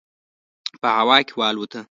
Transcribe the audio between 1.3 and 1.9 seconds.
والوته.